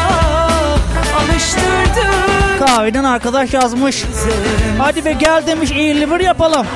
[1.19, 2.26] alıştırdı
[2.59, 4.03] Kahveden arkadaş yazmış.
[4.77, 6.67] Hadi be gel demiş 51 yapalım.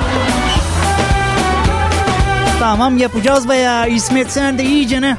[2.58, 3.86] Tamam yapacağız be ya.
[3.86, 5.16] İsmet sen de iyicene.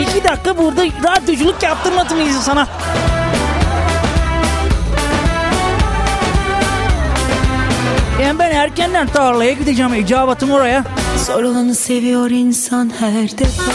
[0.00, 2.66] İki dakika burada radyoculuk yaptırmadım mıyız sana?
[8.22, 9.94] Yani ben erkenden tarlaya gideceğim.
[9.94, 10.84] İcabatım oraya.
[11.16, 13.72] Zor olanı seviyor insan her defa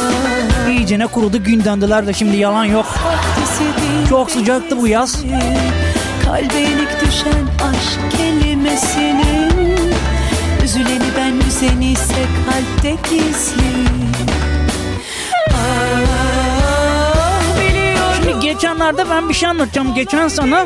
[0.69, 2.85] İyicene kurudu gün döndüler de şimdi yalan yok.
[4.09, 5.23] Çok sıcaktı bu yaz.
[6.25, 9.79] Kalbe yenik düşen aşk kelimesinin
[10.63, 13.61] Üzüleni ben üzeni ise kalpte gizli
[15.49, 16.01] Ah,
[18.15, 19.93] Şimdi geçenlerde ben bir şey anlatacağım.
[19.95, 20.65] Geçen sana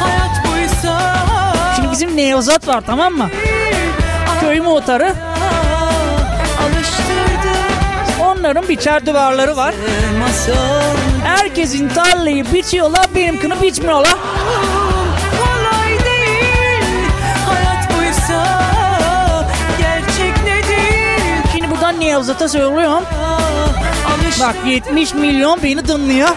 [0.00, 1.16] hayat buysa
[1.76, 3.28] Şimdi bizim Nevzat var tamam mı?
[4.40, 5.14] Köy muhtarı.
[8.44, 9.74] Onların biçer duvarları var.
[11.24, 14.14] Herkesin tarlayı biçiyorlar, benimkini biçmiyorlar.
[21.52, 23.04] Şimdi buradan Nevzat'a söylüyorum.
[24.40, 26.28] Bak 70 milyon beni dinliyor.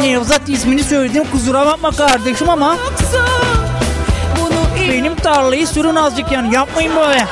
[0.00, 2.76] Nevzat ismini söyledim kusura bakma kardeşim ama
[4.88, 7.26] benim tarlayı sürün azıcık yani yapmayın böyle.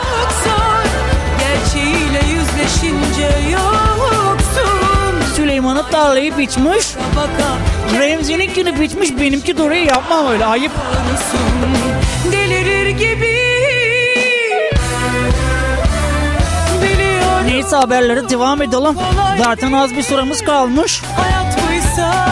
[2.62, 6.86] Yüzleşince yoksun Süleyman'ın tarlayı biçmiş.
[7.16, 7.48] Baka
[7.98, 10.72] Remzi'ninkini biçmiş benimki orayı yapmam öyle ayıp.
[12.32, 13.38] Delirir gibi
[16.82, 18.96] Biliyorum Neyse haberlere devam edelim.
[19.44, 21.02] Zaten az bir süremiz kalmış.
[21.16, 22.28] hayat buysa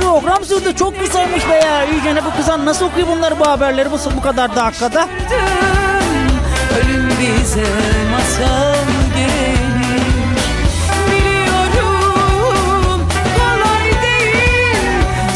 [0.00, 1.84] Program sürdü çok kısaymış be ya.
[1.84, 5.08] İyice bu kızan nasıl okuyor bunları bu haberleri bu, bu kadar dakikada?
[6.78, 7.66] Ölüm bize
[8.12, 8.81] masal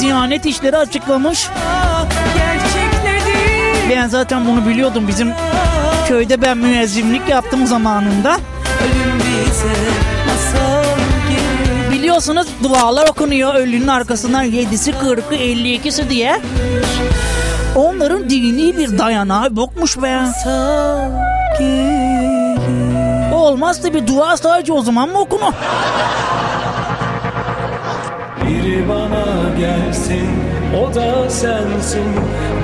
[0.00, 1.48] Diyanet işleri açıklamış.
[3.90, 5.08] Ben zaten bunu biliyordum.
[5.08, 5.32] Bizim
[6.08, 8.36] köyde ben müezzinlik yaptım zamanında.
[11.92, 16.40] Biliyorsunuz dualar okunuyor ölünün arkasından 7'si 40'ı 52'si diye.
[17.76, 20.16] Onların dini bir dayanağı yokmuş be.
[20.16, 21.10] Masal
[23.46, 25.52] gelir Olmaz tabi dua sadece o zaman mı okunur?
[28.46, 30.28] Biri bana gelsin
[30.82, 32.04] o da sensin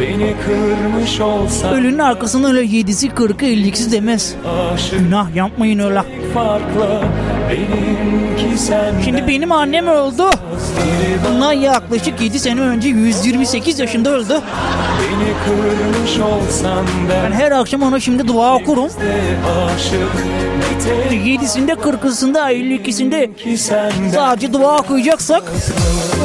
[0.01, 4.35] Beni kırmış olsan Ölünün arkasından öyle 7'si 40'ı 52'si demez.
[4.75, 6.03] aşık Günah yapmayın öyle.
[6.35, 7.03] Farkla
[7.51, 10.23] Benimki senden Şimdi benim annem öldü.
[11.29, 14.41] Bundan yaklaşık 7 sene önce 128 yaşında öldü.
[15.01, 18.89] beni kırmış olsan Ben ben her akşam ona şimdi dua okurum.
[18.89, 20.13] de aşık
[20.57, 25.43] Bir tek 7'sinde 40'ısında 52'sinde ki senden sadece dua okuyacaksak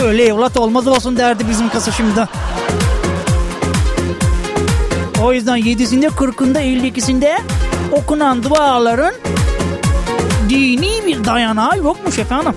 [0.04, 2.28] öyle evlat olmaz olsun derdi bizim kasa şimdi.
[5.24, 7.38] O yüzden 7'sinde 40'ında 52'sinde
[7.92, 9.14] okunan duaların
[10.50, 12.54] dini bir dayanağı yokmuş efendim.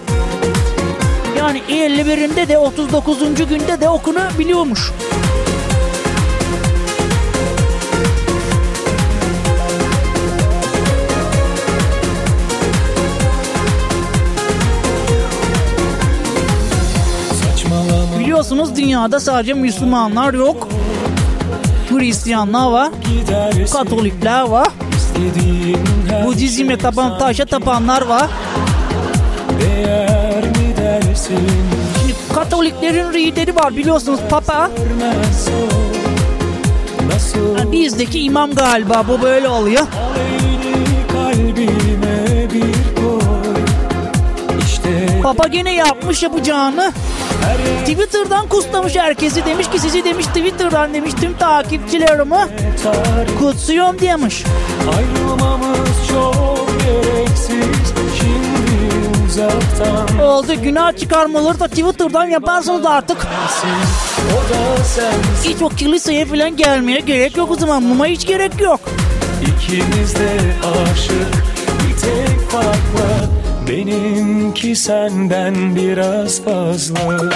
[1.38, 3.18] Yani 51'inde de 39.
[3.48, 4.92] günde de okunabiliyormuş.
[17.42, 20.68] Saçmalama Biliyorsunuz dünyada sadece Müslümanlar yok.
[21.90, 22.90] Hristiyanlar var,
[23.72, 24.68] Katolikler var,
[25.20, 28.30] bu Budizme taban taşa tapanlar var.
[29.60, 31.48] Değer mi dersin?
[32.00, 34.70] Şimdi Katoliklerin lideri var biliyorsunuz Papa.
[37.58, 39.86] Yani bizdeki imam galiba bu böyle oluyor.
[45.22, 46.92] Papa gene yapmış yapacağını.
[47.80, 52.36] Twitter'dan kutlamış herkesi demiş ki sizi demiş Twitter'dan demiş tüm takipçilerimi
[53.38, 54.44] kutsuyorum demiş.
[54.96, 63.26] Ayrılmamız çok gereksiz Şimdi uzaktan Oldu günah çıkarmaları da Twitter'dan yaparsınız artık.
[65.44, 67.82] Hiç o kiliseye falan gelmeye gerek yok o zaman.
[67.82, 68.80] Muma hiç gerek yok.
[69.42, 70.30] İkimiz de
[70.92, 71.44] aşık
[71.88, 73.09] Bir tek farkla
[73.70, 77.30] Benimki senden biraz fazla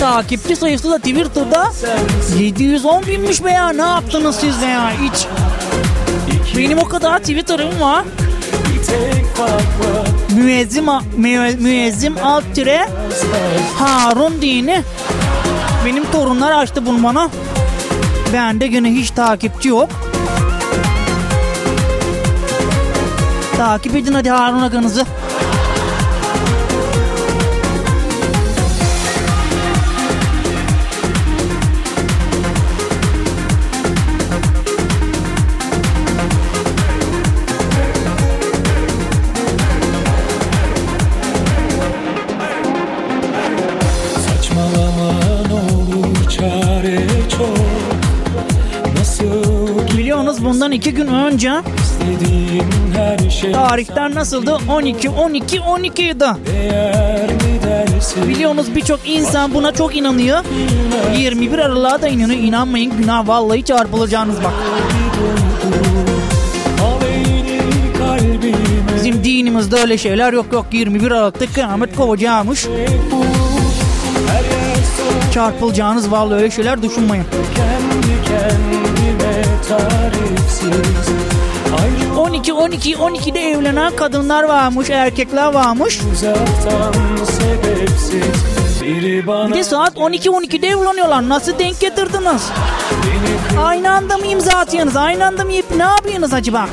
[0.00, 3.68] Takipçi sayısı da Twitter'da sensin 710 binmiş be ya.
[3.68, 5.26] Ne yaptınız siz be ya hiç.
[6.56, 8.04] Benim o kadar Twitter'ım var.
[10.36, 12.88] Müezzim, müe, müezzim alt tire
[13.78, 14.82] Harun dini.
[15.86, 17.30] Benim torunlar açtı bunu bana.
[18.32, 19.88] Bende gene hiç takipçi yok.
[23.58, 24.60] Takip edin hadi Harun
[49.96, 51.52] Biliyorsunuz bundan iki gün önce
[52.12, 54.58] istediğin her şey tarihler nasıldı?
[54.70, 56.24] 12, 12, 12 idi.
[58.28, 60.44] Biliyorsunuz birçok insan buna çok inanıyor.
[61.18, 62.40] 21 Aralık'a da inanıyor.
[62.40, 64.52] İnanmayın günah vallahi çarpılacağınız bak.
[68.96, 70.66] Bizim dinimizde öyle şeyler yok yok.
[70.72, 72.66] 21 Aralık'ta kıyamet kovacağımış.
[75.34, 77.24] Çarpılacağınız vallahi öyle şeyler düşünmeyin.
[77.56, 81.27] kendi kendime tarifsiz
[82.18, 86.00] 12 12 12'de evlenen kadınlar varmış, erkekler varmış.
[89.48, 91.28] Bir de saat 12 12'de evleniyorlar.
[91.28, 92.50] Nasıl denk getirdiniz?
[93.64, 94.96] Aynı anda mı imza atıyorsunuz?
[94.96, 96.66] Aynı anda mı ne yapıyorsunuz acaba?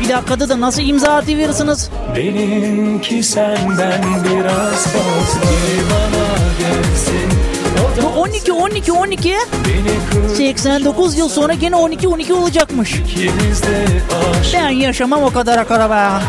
[0.00, 1.90] Bir dakikada da nasıl imza atıverirsiniz?
[2.16, 5.99] Benimki senden biraz fazla
[8.30, 12.94] 12 12 12 beni kız 89 yıl sonra gene 12 12 olacakmış.
[14.54, 16.24] Ben yaşamam o kadar akara be.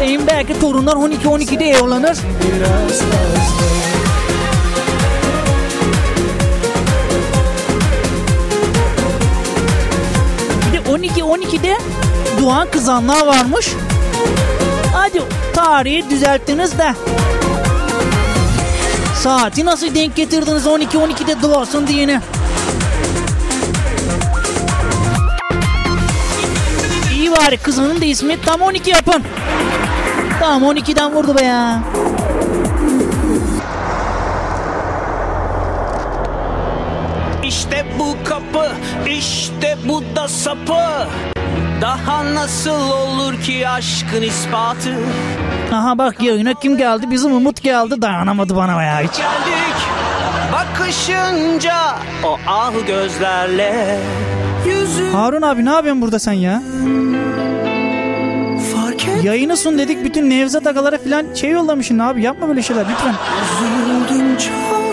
[0.00, 2.18] Benim belki torunlar 12 12'de evlenir.
[10.72, 11.76] Bir de 12 12'de
[12.42, 13.68] doğan kızanlar varmış.
[14.92, 15.22] Hadi
[15.54, 16.94] tarihi düzelttiniz de.
[19.26, 22.20] Saati nasıl denk getirdiniz 12 12'de doğasın diyene.
[27.14, 29.22] İyi bari kızının da ismi tam 12 yapın.
[30.40, 31.82] Tam 12'den vurdu be ya.
[37.44, 38.72] İşte bu kapı,
[39.06, 41.06] işte bu da sapı.
[41.80, 44.94] Daha nasıl olur ki aşkın ispatı?
[45.72, 47.10] Aha bak yayına kim geldi?
[47.10, 48.02] Bizim Umut geldi.
[48.02, 49.16] Dayanamadı bana ya hiç.
[49.16, 49.76] Geldik
[50.52, 51.76] bakışınca
[52.24, 53.98] o ah gözlerle
[54.66, 56.62] yüzü Harun abi ne yapıyorsun burada sen ya?
[58.74, 62.84] Fark et Yayını sun dedik bütün Nevzat agalara falan şey yollamışsın abi yapma böyle şeyler
[62.90, 63.14] lütfen.
[63.44, 64.86] üzüldüm çok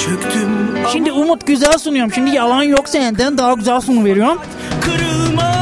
[0.00, 2.12] Çöktüm Şimdi Umut güzel sunuyorum.
[2.12, 4.38] Şimdi yalan yok senden daha güzel sunu veriyorum.
[4.80, 5.53] kırılma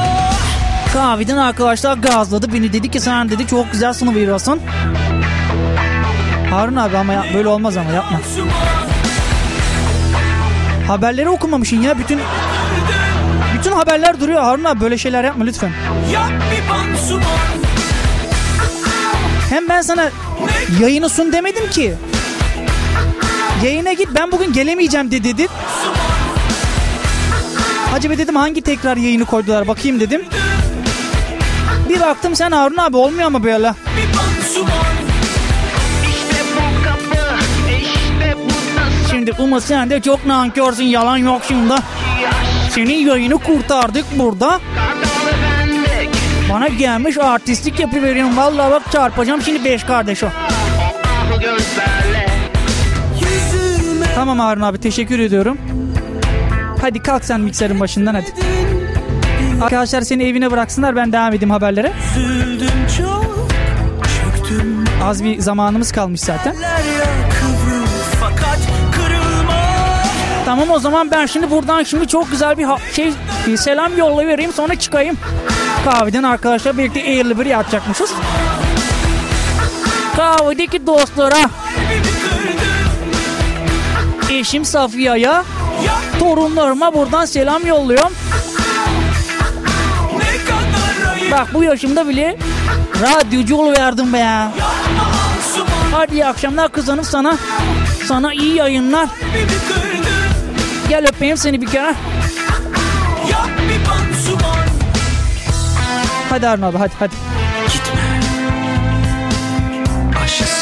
[0.93, 4.61] Kahveden arkadaşlar gazladı beni dedi ki sen dedi çok güzel sunu veriyorsun.
[6.51, 8.21] Harun abi ama ya, böyle olmaz ama yapma.
[10.89, 12.21] Haberleri okumamışsın ya bütün
[13.59, 15.71] bütün haberler duruyor Harun abi böyle şeyler yapma lütfen.
[19.51, 20.11] Hem ben sana
[20.81, 21.95] yayını sun demedim ki.
[23.65, 25.49] Yayına git ben bugün gelemeyeceğim de dedin.
[27.95, 30.23] Acaba dedim hangi tekrar yayını koydular bakayım dedim.
[31.95, 33.75] Bir baktım sen Harun abi olmuyor ama böyle.
[39.11, 41.75] Şimdi Umut sen de çok nankörsün yalan yok şimdi.
[42.71, 44.61] Senin yayını kurtardık burada.
[46.53, 48.37] Bana gelmiş artistlik yapıveriyorum.
[48.37, 50.29] Vallahi bak çarpacağım şimdi beş kardeş o.
[54.15, 55.59] Tamam Harun abi teşekkür ediyorum.
[56.81, 58.27] Hadi kalk sen mikserin başından hadi.
[59.63, 61.93] Arkadaşlar seni evine bıraksınlar ben devam edeyim haberlere.
[62.99, 63.49] Çok
[64.21, 66.55] Çöktüm Az bir zamanımız kalmış zaten.
[66.55, 67.87] Kıvrıl
[70.45, 73.13] Tamam o zaman ben şimdi buradan şimdi çok güzel bir şey
[73.47, 75.17] bir selam yollayıvereyim sonra çıkayım.
[75.85, 78.11] Kahveden arkadaşlar birlikte 51 yatacakmışız.
[80.17, 81.51] Kahvedeki dostlara,
[84.31, 85.33] eşim Safiye'ye,
[86.19, 88.13] torunlarıma buradan selam yolluyorum.
[91.33, 92.37] Bak bu yaşımda bile
[93.03, 94.53] radyocu oluverdim be ya.
[95.93, 97.37] Hadi iyi akşamlar kızanım sana.
[98.07, 99.09] Sana iyi yayınlar.
[100.89, 101.95] Gel öpeyim seni bir kere.
[106.31, 107.15] Hadi Harun abi hadi hadi.
[107.73, 108.01] Gitme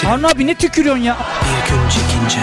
[0.08, 1.16] Harun abi ne tükürüyorsun ya?
[1.42, 2.40] bir gün çekince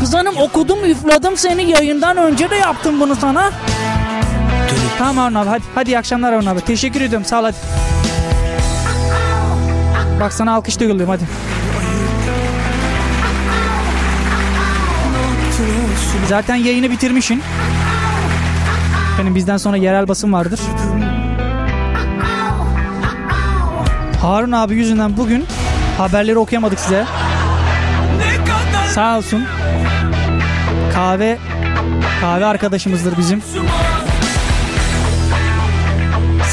[0.00, 3.52] Kızanım okudum üfladım seni yayından önce de yaptım bunu sana.
[4.98, 5.62] Tamam Harun abi hadi.
[5.74, 6.60] Hadi iyi akşamlar Harun abi.
[6.60, 7.56] Teşekkür ediyorum sağ ol hadi.
[10.20, 11.24] Bak sana alkış da yolluyorum hadi.
[16.28, 17.42] Zaten yayını bitirmişsin.
[19.20, 20.60] Benim bizden sonra yerel basın vardır.
[24.22, 25.46] Harun abi yüzünden bugün
[25.98, 27.04] haberleri okuyamadık size.
[28.94, 29.44] Sağ olsun.
[30.94, 31.38] Kahve
[32.20, 33.42] kahve arkadaşımızdır bizim.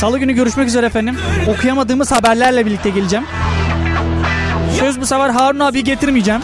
[0.04, 1.18] Salı günü görüşmek üzere efendim.
[1.48, 3.26] Okuyamadığımız haberlerle birlikte geleceğim.
[4.80, 6.42] Söz bu sefer Harun abi getirmeyeceğim.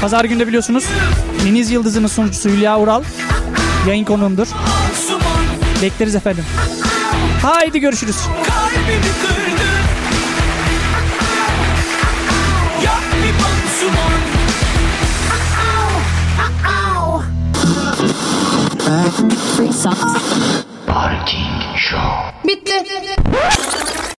[0.00, 0.84] Pazar günü de biliyorsunuz
[1.44, 3.02] Deniz Yıldızı'nın sunucusu Hülya Ural
[3.88, 4.46] yayın konuğumdur.
[5.82, 6.44] Bekleriz efendim.
[7.42, 8.16] Haydi görüşürüz.
[8.46, 9.33] Kalbimi
[19.04, 20.64] Free socks.
[20.86, 22.33] Parking show.